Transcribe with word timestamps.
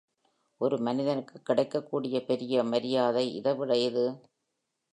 ஒரு 0.61 0.77
மனிதனுக்கு 0.77 1.41
கிடைக்கக் 1.41 1.87
கூடிய 1.89 2.25
பெரிய 2.25 2.63
மரியாதை 2.63 3.35
இதை 3.35 3.53
விட 3.53 3.77
எது? 3.81 4.05